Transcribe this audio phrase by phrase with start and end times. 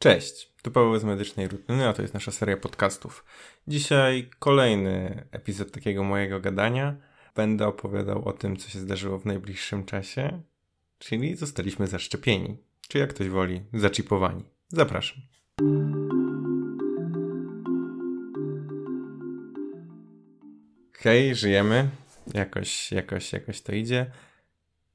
[0.00, 3.24] Cześć, tu Paweł z Medycznej Rutyny, a to jest nasza seria podcastów.
[3.68, 6.96] Dzisiaj kolejny epizod takiego mojego gadania.
[7.34, 10.42] Będę opowiadał o tym, co się zdarzyło w najbliższym czasie,
[10.98, 12.56] czyli zostaliśmy zaszczepieni,
[12.88, 14.44] czy jak ktoś woli, zaczipowani.
[14.68, 15.18] Zapraszam.
[20.92, 21.88] Hej, żyjemy.
[22.34, 24.10] Jakoś, jakoś, jakoś to idzie.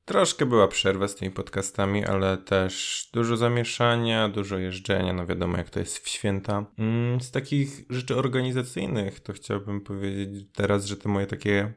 [0.06, 5.70] Troszkę była przerwa z tymi podcastami, ale też dużo zamieszania, dużo jeżdżenia, no wiadomo jak
[5.70, 6.66] to jest w święta.
[6.78, 11.74] Mm, z takich rzeczy organizacyjnych to chciałbym powiedzieć teraz, że te moje takie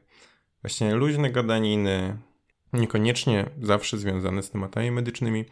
[0.61, 2.17] właśnie luźne gadaniny,
[2.73, 5.45] niekoniecznie zawsze związane z tematami medycznymi,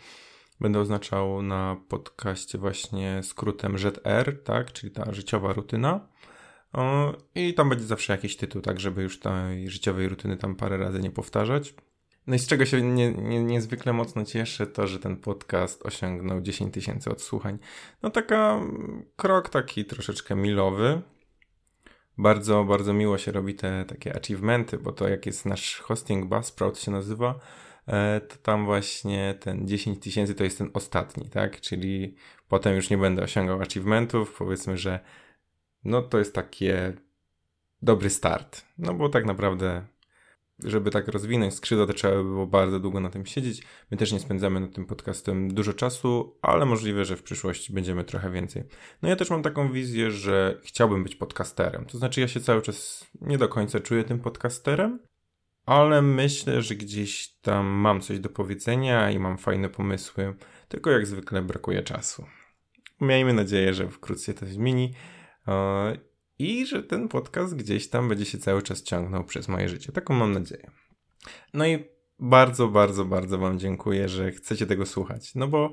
[0.60, 6.08] będę oznaczał na podcaście właśnie skrótem ZR, tak, czyli ta życiowa rutyna.
[7.36, 11.00] I tam będzie zawsze jakiś tytuł, tak, żeby już tej życiowej rutyny tam parę razy
[11.00, 11.74] nie powtarzać.
[12.28, 16.42] No i z czego się nie, nie, niezwykle mocno cieszę, to że ten podcast osiągnął
[16.42, 17.60] 10 tysięcy odsłuchań.
[18.02, 18.62] No taka
[19.16, 21.02] krok taki troszeczkę milowy.
[22.18, 26.80] Bardzo, bardzo miło się robi te takie achievementy, bo to jak jest nasz hosting Buzzsprout
[26.80, 27.40] się nazywa,
[27.88, 31.62] e, to tam właśnie ten 10 tysięcy to jest ten ostatni, tak?
[31.62, 32.16] Czyli
[32.48, 35.00] potem już nie będę osiągał achievementów, powiedzmy, że
[35.84, 36.94] no to jest takie
[37.82, 38.66] dobry start.
[38.78, 39.86] No bo tak naprawdę
[40.64, 43.64] żeby tak rozwinąć skrzydła, to trzeba by było bardzo długo na tym siedzieć.
[43.92, 48.04] My też nie spędzamy nad tym podcastem dużo czasu, ale możliwe, że w przyszłości będziemy
[48.04, 48.64] trochę więcej.
[49.02, 51.86] No ja też mam taką wizję, że chciałbym być podcasterem.
[51.86, 55.00] To znaczy ja się cały czas nie do końca czuję tym podcasterem,
[55.66, 60.34] ale myślę, że gdzieś tam mam coś do powiedzenia i mam fajne pomysły,
[60.68, 62.26] tylko jak zwykle brakuje czasu.
[63.02, 64.94] Miejmy nadzieję, że wkrótce to zmieni
[66.40, 69.92] i że ten podcast gdzieś tam będzie się cały czas ciągnął przez moje życie.
[69.92, 70.72] Taką mam nadzieję.
[71.54, 71.84] No i
[72.20, 75.36] bardzo, bardzo, bardzo Wam dziękuję, że chcecie tego słuchać.
[75.36, 75.72] No bo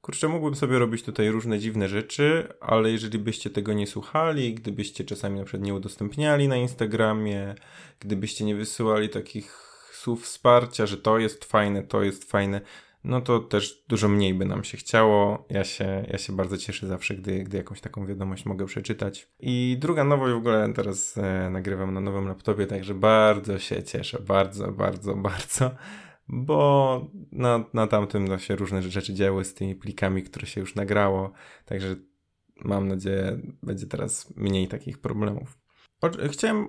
[0.00, 5.04] kurczę, mógłbym sobie robić tutaj różne dziwne rzeczy, ale jeżeli byście tego nie słuchali, gdybyście
[5.04, 7.54] czasami na przykład nie udostępniali na Instagramie,
[8.00, 12.60] gdybyście nie wysyłali takich słów wsparcia, że to jest fajne, to jest fajne,
[13.04, 15.46] no to też dużo mniej by nam się chciało.
[15.50, 19.28] Ja się, ja się bardzo cieszę zawsze, gdy, gdy jakąś taką wiadomość mogę przeczytać.
[19.40, 24.18] I druga nowość w ogóle teraz e, nagrywam na nowym laptopie, także bardzo się cieszę,
[24.22, 25.70] bardzo, bardzo, bardzo,
[26.28, 30.74] bo na, na tamtym no, się różne rzeczy działy z tymi plikami, które się już
[30.74, 31.32] nagrało,
[31.64, 31.96] także
[32.64, 35.58] mam nadzieję, będzie teraz mniej takich problemów.
[36.30, 36.68] Chciałem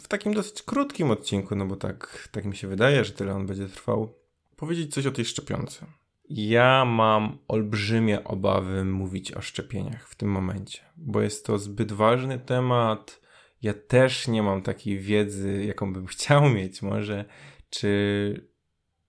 [0.00, 3.46] w takim dosyć krótkim odcinku, no bo tak, tak mi się wydaje, że tyle on
[3.46, 4.23] będzie trwał
[4.56, 5.86] powiedzieć coś o tej szczepionce.
[6.28, 12.38] Ja mam olbrzymie obawy mówić o szczepieniach w tym momencie, bo jest to zbyt ważny
[12.38, 13.20] temat.
[13.62, 17.24] Ja też nie mam takiej wiedzy, jaką bym chciał mieć, może,
[17.70, 18.48] czy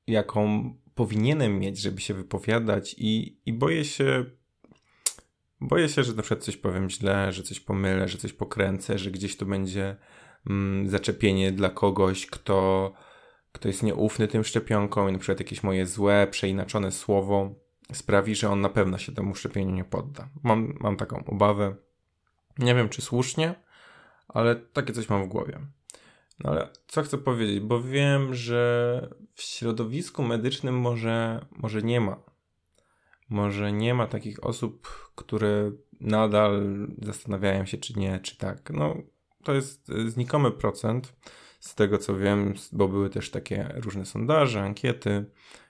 [0.08, 4.26] jaką powinienem mieć, żeby się wypowiadać, i, i boję się.
[5.62, 9.12] Boję się, że na przykład coś powiem źle, że coś pomylę, że coś pokręcę, że
[9.12, 9.96] gdzieś to będzie
[10.50, 12.94] mm, zaczepienie dla kogoś, kto
[13.56, 17.56] kto jest nieufny tym szczepionkom i na przykład jakieś moje złe, przeinaczone słowo
[17.94, 20.30] sprawi, że on na pewno się temu szczepieniu nie podda.
[20.44, 21.76] Mam, mam taką obawę.
[22.60, 23.56] Nie wiem, czy słusznie,
[24.28, 25.60] ale takie coś mam w głowie.
[26.40, 32.20] No ale co chcę powiedzieć, bo wiem, że w środowisku medycznym może, może nie ma.
[33.30, 35.72] Może nie ma takich osób, które
[36.02, 38.70] nadal zastanawiają się, czy nie, czy tak.
[38.70, 38.96] No,
[39.44, 41.14] to jest znikomy procent
[41.66, 45.26] z tego co wiem, bo były też takie różne sondaże, ankiety,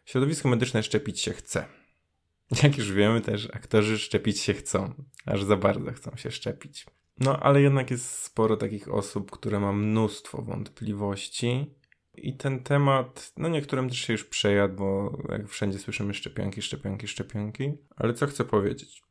[0.06, 1.66] środowisko medyczne szczepić się chce.
[2.64, 4.94] Jak już wiemy, też aktorzy szczepić się chcą,
[5.26, 6.86] aż za bardzo chcą się szczepić.
[7.20, 11.76] No, ale jednak jest sporo takich osób, które ma mnóstwo wątpliwości.
[12.14, 17.08] I ten temat, no niektórym też się już przejadł, bo jak wszędzie słyszymy szczepionki, szczepionki,
[17.08, 17.72] szczepionki.
[17.96, 19.02] Ale co chcę powiedzieć?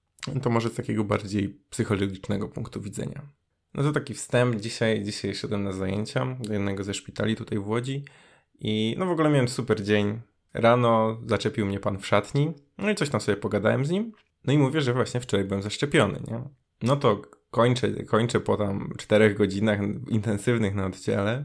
[0.42, 3.22] To może z takiego bardziej psychologicznego punktu widzenia.
[3.74, 4.56] No to taki wstęp.
[4.56, 8.04] Dzisiaj, dzisiaj szedłem na zajęcia do jednego ze szpitali tutaj w Łodzi
[8.60, 10.20] i no w ogóle miałem super dzień.
[10.54, 14.12] Rano zaczepił mnie pan w szatni, no i coś tam sobie pogadałem z nim.
[14.44, 16.42] No i mówię, że właśnie wczoraj byłem zaszczepiony, nie?
[16.82, 21.44] No to kończę, kończę po tam czterech godzinach intensywnych na oddziale.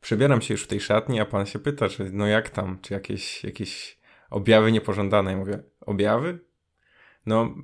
[0.00, 2.94] Przebieram się już w tej szatni, a pan się pyta, czy no jak tam, czy
[2.94, 3.98] jakieś, jakieś
[4.30, 5.30] objawy niepożądane.
[5.30, 6.38] Ja mówię, objawy?
[7.26, 7.54] No,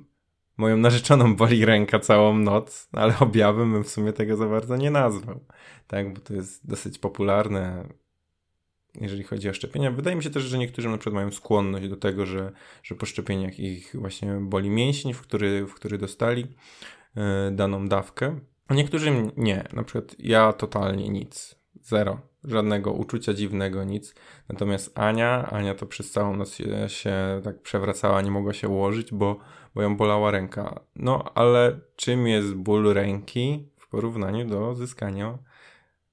[0.57, 4.91] moją narzeczoną boli ręka całą noc, ale objawem bym w sumie tego za bardzo nie
[4.91, 5.45] nazwał.
[5.87, 7.87] Tak, bo to jest dosyć popularne,
[9.01, 9.91] jeżeli chodzi o szczepienia.
[9.91, 12.51] Wydaje mi się też, że niektórzy na przykład mają skłonność do tego, że,
[12.83, 16.41] że po szczepieniach ich właśnie boli mięsień, w który, w który dostali
[17.15, 18.39] yy, daną dawkę.
[18.67, 19.63] A niektórzy nie.
[19.73, 21.55] Na przykład ja totalnie nic.
[21.81, 22.32] Zero.
[22.45, 24.15] Żadnego uczucia dziwnego, nic.
[24.49, 29.13] Natomiast Ania, Ania to przez całą noc się, się tak przewracała, nie mogła się ułożyć,
[29.13, 29.39] bo,
[29.75, 30.79] bo ją bolała ręka.
[30.95, 35.37] No, ale czym jest ból ręki w porównaniu do zyskania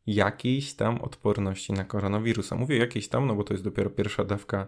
[0.07, 2.57] jakiejś tam odporności na koronawirusa?
[2.57, 4.67] Mówię jakiejś tam, no bo to jest dopiero pierwsza dawka.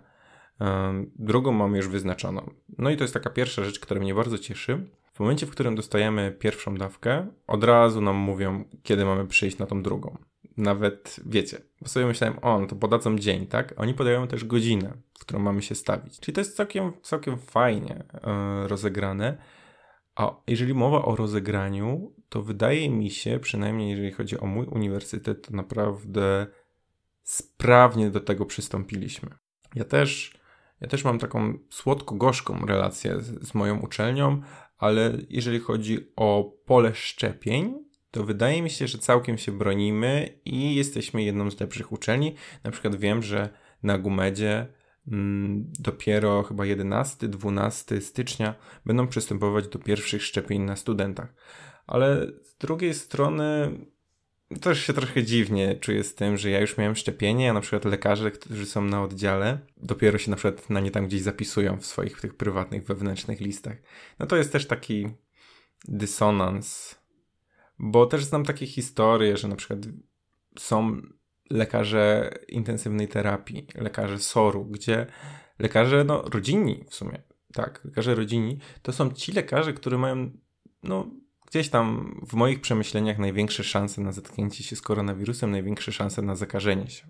[1.17, 2.51] Drugą mam już wyznaczoną.
[2.79, 4.87] No i to jest taka pierwsza rzecz, która mnie bardzo cieszy.
[5.13, 9.67] W momencie, w którym dostajemy pierwszą dawkę, od razu nam mówią, kiedy mamy przyjść na
[9.67, 10.19] tą drugą
[10.57, 13.75] nawet, wiecie, bo sobie myślałem, o, no to podadzą dzień, tak?
[13.77, 16.21] Oni podają też godzinę, w którą mamy się stawić.
[16.21, 19.39] Czyli to jest całkiem, całkiem fajnie yy, rozegrane.
[20.15, 25.47] A jeżeli mowa o rozegraniu, to wydaje mi się, przynajmniej jeżeli chodzi o mój uniwersytet,
[25.47, 26.47] to naprawdę
[27.23, 29.31] sprawnie do tego przystąpiliśmy.
[29.75, 30.33] Ja też,
[30.81, 34.43] ja też mam taką słodko-gorzką relację z, z moją uczelnią,
[34.79, 40.75] ale jeżeli chodzi o pole szczepień, to wydaje mi się, że całkiem się bronimy i
[40.75, 42.35] jesteśmy jedną z lepszych uczelni.
[42.65, 43.49] Na przykład wiem, że
[43.83, 44.67] na Gumedzie
[45.09, 48.55] mm, dopiero chyba 11-12 stycznia
[48.87, 51.35] będą przystępować do pierwszych szczepień na studentach.
[51.87, 53.79] Ale z drugiej strony
[54.61, 57.85] też się trochę dziwnie czuję z tym, że ja już miałem szczepienie, a na przykład
[57.85, 61.87] lekarze, którzy są na oddziale, dopiero się na przykład na nie tam gdzieś zapisują w
[61.87, 63.77] swoich tych prywatnych, wewnętrznych listach.
[64.19, 65.09] No to jest też taki
[65.89, 67.02] dysonans
[67.83, 69.79] bo też znam takie historie, że na przykład
[70.59, 71.03] są
[71.51, 75.07] lekarze intensywnej terapii, lekarze SOR-u, gdzie
[75.59, 80.31] lekarze no, rodzinni w sumie, tak, lekarze rodzinni, to są ci lekarze, którzy mają
[80.83, 81.11] no,
[81.47, 86.37] gdzieś tam w moich przemyśleniach największe szanse na zetknięcie się z koronawirusem, największe szanse na
[86.37, 87.07] zakażenie się.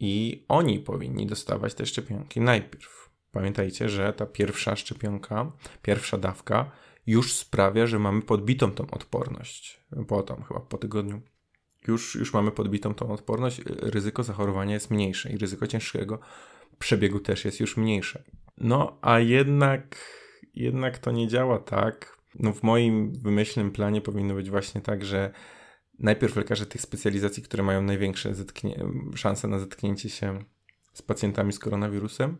[0.00, 3.10] I oni powinni dostawać te szczepionki najpierw.
[3.32, 5.52] Pamiętajcie, że ta pierwsza szczepionka,
[5.82, 6.70] pierwsza dawka
[7.08, 9.80] już sprawia, że mamy podbitą tą odporność.
[10.08, 11.20] Po tam chyba po tygodniu.
[11.88, 16.18] Już, już mamy podbitą tą odporność, ryzyko zachorowania jest mniejsze i ryzyko ciężkiego
[16.78, 18.22] przebiegu też jest już mniejsze.
[18.58, 19.96] No, a jednak,
[20.54, 22.18] jednak to nie działa tak.
[22.34, 25.32] No, w moim wymyślnym planie powinno być właśnie tak, że
[25.98, 28.32] najpierw lekarze tych specjalizacji, które mają największe
[29.14, 30.44] szanse na zetknięcie się
[30.92, 32.38] z pacjentami z koronawirusem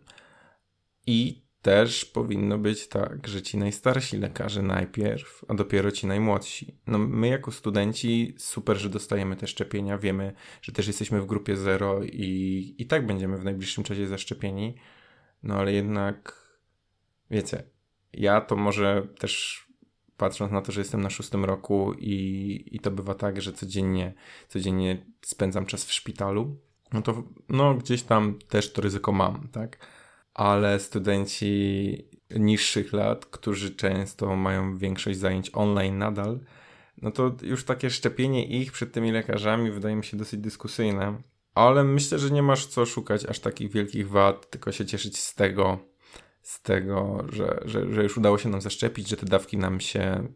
[1.07, 6.79] i też powinno być tak, że ci najstarsi lekarze najpierw, a dopiero ci najmłodsi.
[6.87, 10.33] No my jako studenci super, że dostajemy te szczepienia, wiemy,
[10.63, 14.75] że też jesteśmy w grupie zero i, i tak będziemy w najbliższym czasie zaszczepieni,
[15.43, 16.49] no ale jednak
[17.31, 17.63] wiecie,
[18.13, 19.65] ja to może też
[20.17, 24.15] patrząc na to, że jestem na szóstym roku i, i to bywa tak, że codziennie,
[24.49, 26.57] codziennie spędzam czas w szpitalu,
[26.93, 29.79] no to no, gdzieś tam też to ryzyko mam, tak?
[30.39, 36.41] Ale studenci niższych lat, którzy często mają większość zajęć online nadal,
[37.03, 41.23] no to już takie szczepienie ich przed tymi lekarzami wydaje mi się dosyć dyskusyjne.
[41.55, 45.35] Ale myślę, że nie masz co szukać aż takich wielkich wad, tylko się cieszyć z
[45.35, 45.79] tego,
[46.43, 50.29] z tego, że, że, że już udało się nam zaszczepić, że te dawki nam się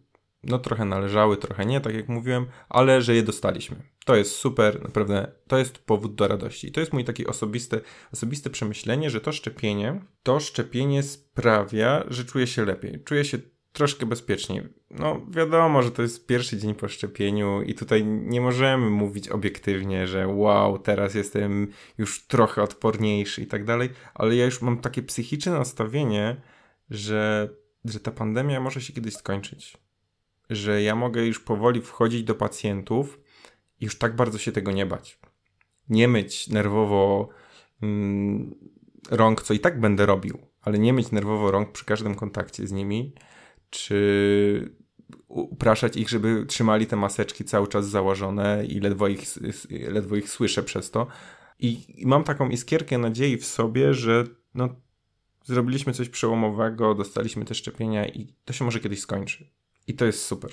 [0.44, 3.76] no trochę należały, trochę nie, tak jak mówiłem, ale że je dostaliśmy.
[4.04, 6.68] To jest super, naprawdę, to jest powód do radości.
[6.68, 7.80] I to jest mój taki osobiste,
[8.12, 13.38] osobiste przemyślenie, że to szczepienie, to szczepienie sprawia, że czuję się lepiej, czuję się
[13.72, 14.62] troszkę bezpieczniej.
[14.90, 20.06] No wiadomo, że to jest pierwszy dzień po szczepieniu i tutaj nie możemy mówić obiektywnie,
[20.06, 21.68] że wow, teraz jestem
[21.98, 26.36] już trochę odporniejszy i tak dalej, ale ja już mam takie psychiczne nastawienie,
[26.90, 27.48] że,
[27.84, 29.82] że ta pandemia może się kiedyś skończyć
[30.56, 33.20] że ja mogę już powoli wchodzić do pacjentów
[33.80, 35.18] i już tak bardzo się tego nie bać.
[35.88, 37.28] Nie myć nerwowo
[37.82, 38.54] mm,
[39.10, 42.72] rąk, co i tak będę robił, ale nie myć nerwowo rąk przy każdym kontakcie z
[42.72, 43.14] nimi,
[43.70, 44.74] czy
[45.28, 49.22] upraszać ich, żeby trzymali te maseczki cały czas założone i ledwo ich,
[49.70, 51.06] ledwo ich słyszę przez to.
[51.58, 54.68] I, I, mam taką iskierkę nadziei w sobie, że no,
[55.44, 59.50] zrobiliśmy coś przełomowego, dostaliśmy te szczepienia i to się może kiedyś skończy.
[59.86, 60.50] I to jest super.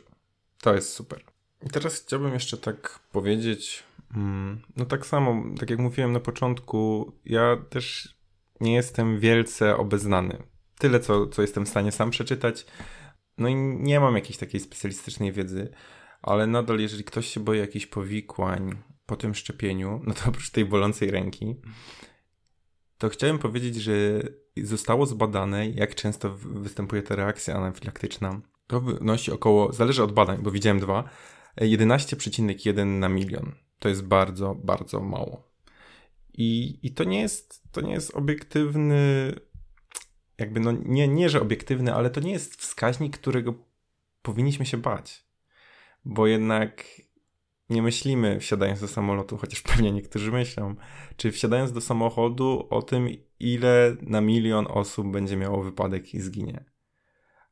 [0.62, 1.24] To jest super.
[1.66, 3.84] I teraz chciałbym jeszcze tak powiedzieć,
[4.16, 8.16] mm, no tak samo, tak jak mówiłem na początku, ja też
[8.62, 10.44] nie jestem wielce obeznany.
[10.78, 12.66] Tyle, co, co jestem w stanie sam przeczytać.
[13.38, 15.74] No i nie mam jakiejś takiej specjalistycznej wiedzy,
[16.22, 20.66] ale nadal, jeżeli ktoś się boi jakichś powikłań po tym szczepieniu, no to oprócz tej
[20.66, 21.56] bolącej ręki,
[22.98, 23.94] to chciałem powiedzieć, że
[24.58, 30.52] zostało zbadane, jak często występuje ta reakcja anafilaktyczna to wynosi około, zależy od badań, bo
[30.52, 31.10] widziałem dwa,
[31.58, 33.52] 11,1 na milion.
[33.80, 35.50] To jest bardzo, bardzo mało.
[36.34, 39.34] I, i to, nie jest, to nie jest obiektywny,
[40.38, 43.54] jakby no nie, nie, że obiektywny, ale to nie jest wskaźnik, którego
[44.22, 45.26] powinniśmy się bać.
[46.06, 46.86] Bo jednak
[47.70, 50.76] nie myślimy wsiadając do samolotu, chociaż pewnie niektórzy myślą,
[51.18, 53.10] czy wsiadając do samochodu o tym,
[53.40, 56.66] ile na milion osób będzie miało wypadek i zginie.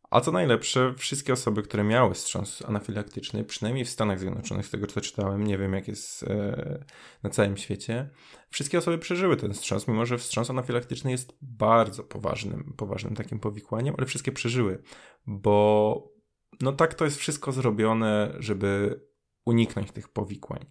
[0.10, 4.88] A co najlepsze, wszystkie osoby, które miały wstrząs anafilaktyczny, przynajmniej w Stanach Zjednoczonych, z tego
[4.88, 6.86] co czytałem, nie wiem jak jest e,
[7.24, 8.10] na całym świecie,
[8.50, 13.96] wszystkie osoby przeżyły ten wstrząs, mimo że wstrząs anafilaktyczny jest bardzo poważnym, poważnym takim powikłaniem,
[13.98, 14.84] ale wszystkie przeżyły,
[15.26, 16.18] bo
[16.62, 19.02] no tak to jest wszystko zrobione, żeby
[19.46, 20.66] uniknąć tych powikłań.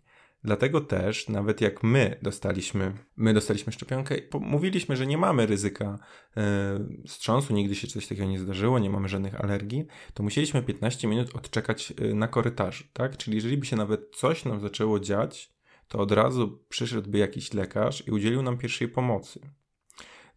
[0.46, 5.98] Dlatego też, nawet jak my dostaliśmy, my dostaliśmy szczepionkę, mówiliśmy, że nie mamy ryzyka
[6.36, 6.42] yy,
[7.06, 11.36] wstrząsu, nigdy się coś takiego nie zdarzyło, nie mamy żadnych alergii, to musieliśmy 15 minut
[11.36, 13.16] odczekać yy, na korytarzu, tak?
[13.16, 15.52] Czyli jeżeli by się nawet coś nam zaczęło dziać,
[15.88, 19.40] to od razu przyszedłby jakiś lekarz i udzielił nam pierwszej pomocy.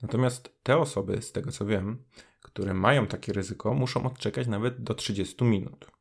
[0.02, 2.04] Natomiast te osoby, z tego co wiem,
[2.42, 5.92] które mają takie ryzyko, muszą odczekać nawet do 30 minut.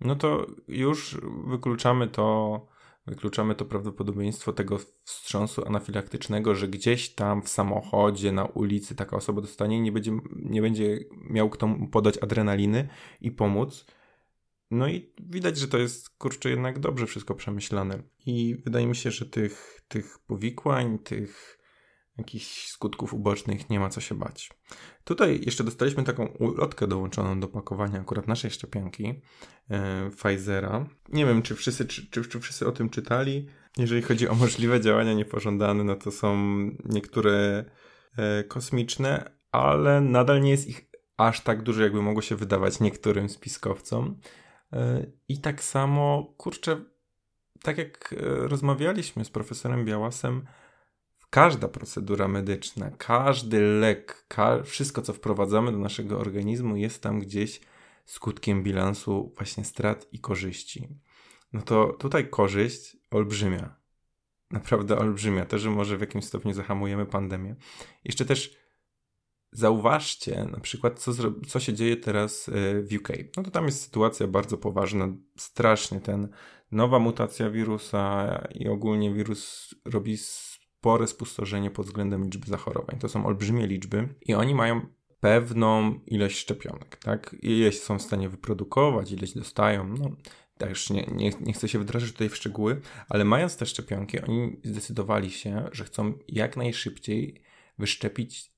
[0.00, 2.66] No to już wykluczamy to,
[3.06, 9.40] wykluczamy to prawdopodobieństwo tego wstrząsu anafilaktycznego, że gdzieś tam w samochodzie, na ulicy taka osoba
[9.40, 10.98] dostanie i nie będzie, nie będzie
[11.30, 12.88] miał kto podać adrenaliny
[13.20, 13.86] i pomóc.
[14.70, 18.02] No i widać, że to jest kurczę jednak dobrze wszystko przemyślane.
[18.26, 21.58] I wydaje mi się, że tych, tych powikłań, tych
[22.18, 24.50] jakichś skutków ubocznych nie ma co się bać.
[25.04, 29.22] Tutaj jeszcze dostaliśmy taką ulotkę dołączoną do pakowania akurat naszej szczepionki
[29.70, 30.86] e, Pfizera.
[31.08, 33.46] Nie wiem, czy wszyscy, czy, czy, wszyscy o tym czytali.
[33.76, 36.36] Jeżeli chodzi o możliwe działania niepożądane, no to są
[36.84, 37.64] niektóre
[38.16, 43.28] e, kosmiczne, ale nadal nie jest ich aż tak dużo, jakby mogło się wydawać niektórym
[43.28, 44.20] spiskowcom.
[44.72, 46.84] E, I tak samo, kurczę,
[47.62, 48.16] tak jak e,
[48.48, 50.46] rozmawialiśmy z profesorem Białasem,
[51.36, 57.60] każda procedura medyczna, każdy lek, ka wszystko co wprowadzamy do naszego organizmu jest tam gdzieś
[58.04, 60.88] skutkiem bilansu właśnie strat i korzyści.
[61.52, 63.76] No to tutaj korzyść olbrzymia.
[64.50, 65.44] Naprawdę olbrzymia.
[65.44, 67.56] To, że może w jakimś stopniu zahamujemy pandemię.
[68.04, 68.56] Jeszcze też
[69.52, 71.12] zauważcie na przykład, co,
[71.48, 72.52] co się dzieje teraz e,
[72.82, 73.08] w UK.
[73.36, 75.08] No to tam jest sytuacja bardzo poważna.
[75.36, 76.28] Strasznie ten
[76.72, 80.16] nowa mutacja wirusa i ogólnie wirus robi
[80.86, 82.98] spore spustoszenie pod względem liczby zachorowań.
[82.98, 84.80] To są olbrzymie liczby i oni mają
[85.20, 87.36] pewną ilość szczepionek, tak?
[87.42, 90.10] Ileś są w stanie wyprodukować, ileś dostają, no
[90.58, 94.60] też nie, nie, nie chcę się wdrażać tutaj w szczegóły, ale mając te szczepionki, oni
[94.64, 97.42] zdecydowali się, że chcą jak najszybciej
[97.78, 98.52] wyszczepić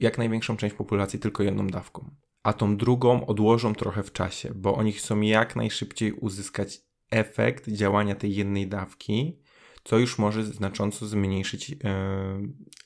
[0.00, 2.10] jak największą część populacji tylko jedną dawką.
[2.42, 6.80] A tą drugą odłożą trochę w czasie, bo oni chcą jak najszybciej uzyskać
[7.10, 9.43] efekt działania tej jednej dawki,
[9.84, 11.78] co już może znacząco zmniejszyć yy,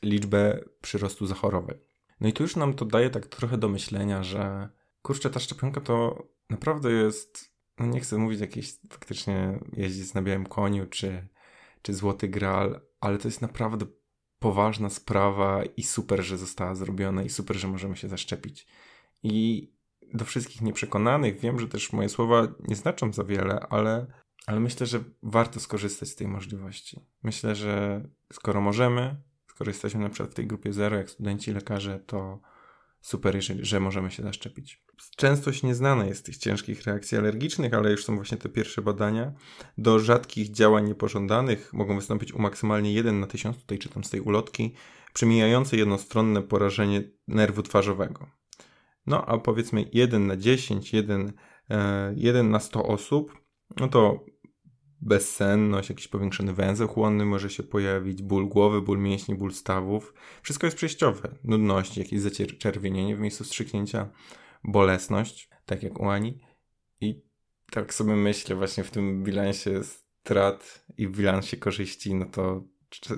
[0.02, 1.78] liczbę przyrostu zachorowań.
[2.20, 4.68] No i tu już nam to daje tak trochę do myślenia, że
[5.02, 10.46] kurczę, ta szczepionka to naprawdę jest, no nie chcę mówić jakieś faktycznie jeździć na białym
[10.46, 11.28] koniu, czy,
[11.82, 13.86] czy złoty gral, ale to jest naprawdę
[14.38, 18.66] poważna sprawa i super, że została zrobiona i super, że możemy się zaszczepić.
[19.22, 19.68] I
[20.14, 24.06] do wszystkich nieprzekonanych wiem, że też moje słowa nie znaczą za wiele, ale
[24.48, 27.00] ale myślę, że warto skorzystać z tej możliwości.
[27.22, 28.02] Myślę, że
[28.32, 32.40] skoro możemy, skoro jesteśmy na przykład w tej grupie zero, jak studenci, lekarze, to
[33.00, 34.84] super, jeżeli, że możemy się zaszczepić.
[35.16, 39.32] Częstość nieznana jest tych ciężkich reakcji alergicznych, ale już są właśnie te pierwsze badania.
[39.78, 44.20] Do rzadkich działań niepożądanych mogą wystąpić u maksymalnie 1 na 1000, tutaj czytam z tej
[44.20, 44.74] ulotki,
[45.12, 48.26] przemijające jednostronne porażenie nerwu twarzowego.
[49.06, 51.32] No a powiedzmy 1 na 10, 1,
[52.16, 54.24] 1 na 100 osób, no to
[55.00, 60.14] bezsenność, jakiś powiększony węzeł chłonny może się pojawić, ból głowy, ból mięśni, ból stawów.
[60.42, 61.34] Wszystko jest przejściowe.
[61.44, 64.10] Nudność, jakieś zaczerwienienie w miejscu wstrzyknięcia,
[64.64, 66.40] bolesność, tak jak u Ani.
[67.00, 67.22] I
[67.70, 72.64] tak sobie myślę właśnie w tym bilansie strat i w bilansie korzyści, no to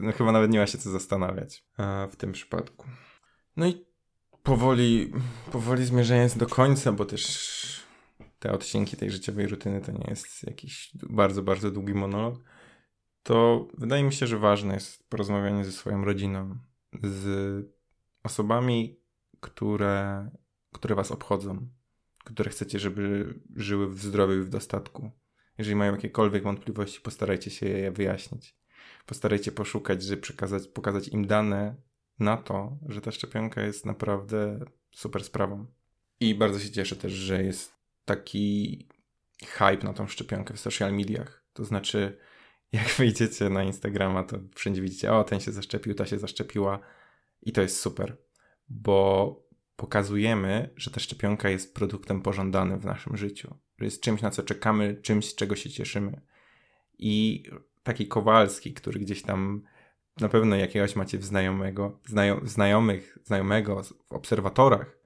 [0.00, 1.64] no chyba nawet nie ma się co zastanawiać
[2.10, 2.86] w tym przypadku.
[3.56, 3.86] No i
[4.42, 5.12] powoli,
[5.52, 7.59] powoli zmierzając do końca, bo też
[8.40, 12.42] te odcinki tej życiowej rutyny to nie jest jakiś bardzo, bardzo długi monolog,
[13.22, 16.58] to wydaje mi się, że ważne jest porozmawianie ze swoją rodziną,
[17.02, 17.66] z
[18.22, 19.00] osobami,
[19.40, 20.30] które,
[20.72, 21.68] które was obchodzą,
[22.24, 25.10] które chcecie, żeby żyły w zdrowiu i w dostatku.
[25.58, 28.56] Jeżeli mają jakiekolwiek wątpliwości, postarajcie się je wyjaśnić.
[29.06, 31.76] Postarajcie poszukać, żeby przekazać, pokazać im dane
[32.18, 35.66] na to, że ta szczepionka jest naprawdę super sprawą.
[36.20, 37.79] I bardzo się cieszę też, że jest
[38.10, 38.86] taki
[39.46, 41.44] hype na tą szczepionkę w social mediach.
[41.52, 42.18] To znaczy,
[42.72, 46.80] jak wyjdziecie na Instagrama, to wszędzie widzicie, o, ten się zaszczepił, ta się zaszczepiła
[47.42, 48.16] i to jest super,
[48.68, 49.36] bo
[49.76, 54.42] pokazujemy, że ta szczepionka jest produktem pożądanym w naszym życiu, że jest czymś, na co
[54.42, 56.20] czekamy, czymś, z czego się cieszymy.
[56.98, 57.44] i
[57.82, 59.62] taki Kowalski, który gdzieś tam
[60.20, 64.99] na pewno jakiegoś macie znajomego, znajo, znajomych, znajomego w obserwatorach,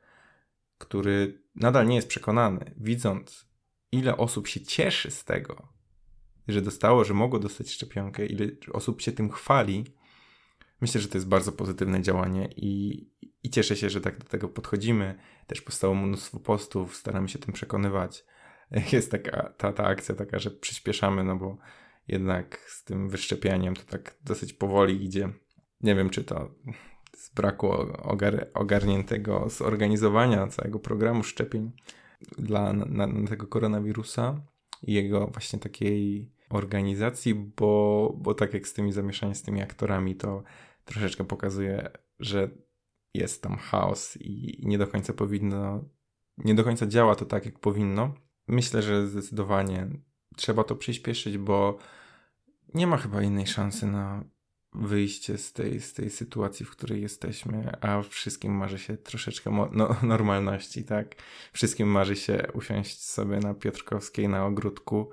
[0.84, 3.48] który nadal nie jest przekonany, widząc
[3.92, 5.68] ile osób się cieszy z tego,
[6.48, 9.84] że dostało, że mogło dostać szczepionkę, ile osób się tym chwali,
[10.80, 13.02] myślę, że to jest bardzo pozytywne działanie i,
[13.42, 15.18] i cieszę się, że tak do tego podchodzimy.
[15.46, 18.24] Też powstało mnóstwo postów, staramy się tym przekonywać.
[18.92, 21.58] Jest taka ta, ta akcja taka, że przyspieszamy, no bo
[22.08, 25.28] jednak z tym wyszczepianiem to tak dosyć powoli idzie.
[25.80, 26.54] Nie wiem, czy to
[27.16, 31.72] z braku ogar ogarniętego zorganizowania całego programu szczepień
[32.38, 34.40] dla na, na tego koronawirusa
[34.82, 40.16] i jego właśnie takiej organizacji, bo, bo tak jak z tymi zamieszaniami, z tymi aktorami,
[40.16, 40.42] to
[40.84, 41.90] troszeczkę pokazuje,
[42.20, 42.50] że
[43.14, 45.84] jest tam chaos i nie do końca powinno,
[46.38, 48.14] nie do końca działa to tak, jak powinno.
[48.48, 49.88] Myślę, że zdecydowanie
[50.36, 51.78] trzeba to przyspieszyć, bo
[52.74, 54.24] nie ma chyba innej szansy na
[54.74, 59.96] wyjście z tej, z tej sytuacji, w której jesteśmy, a wszystkim marzy się troszeczkę no,
[60.02, 61.14] normalności, tak?
[61.52, 65.10] Wszystkim marzy się usiąść sobie na Piotrkowskiej na ogródku,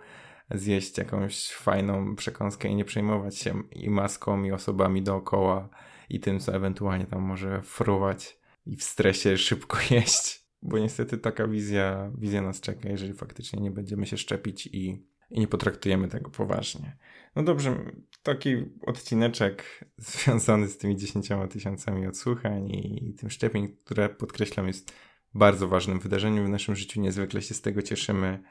[0.52, 5.70] zjeść jakąś fajną przekąskę i nie przejmować się i maską, i osobami dookoła,
[6.10, 10.42] i tym, co ewentualnie tam może fruwać i w stresie szybko jeść.
[10.62, 15.40] Bo niestety taka wizja, wizja nas czeka, jeżeli faktycznie nie będziemy się szczepić i, i
[15.40, 16.98] nie potraktujemy tego poważnie.
[17.36, 17.78] No dobrze,
[18.24, 18.56] taki
[18.88, 24.94] odcineczek związany z tymi 10 tysiącami odsłuchań i tym szczepień, które podkreślam jest
[25.34, 27.02] bardzo ważnym wydarzeniem w naszym życiu.
[27.02, 28.44] Niezwykle się z tego cieszymy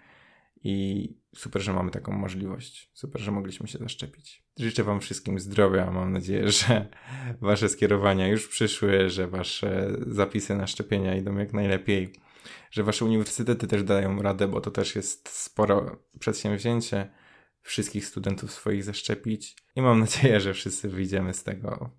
[0.64, 2.90] i super, że mamy taką możliwość.
[2.94, 4.44] Super, że mogliśmy się zaszczepić.
[4.58, 5.90] Życzę Wam wszystkim zdrowia.
[5.90, 6.88] Mam nadzieję, że
[7.40, 12.12] Wasze skierowania już przyszły, że Wasze zapisy na szczepienia idą jak najlepiej,
[12.70, 17.10] że Wasze uniwersytety też dają radę, bo to też jest sporo przedsięwzięcie
[17.62, 19.56] wszystkich studentów swoich zaszczepić.
[19.76, 21.90] I mam nadzieję, że wszyscy wyjdziemy z tego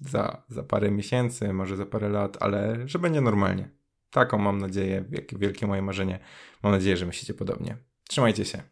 [0.00, 3.70] za, za parę miesięcy, może za parę lat, ale że będzie normalnie.
[4.10, 6.18] Taką mam nadzieję, wielkie moje marzenie.
[6.62, 7.76] Mam nadzieję, że myślicie podobnie.
[8.08, 8.62] Trzymajcie się.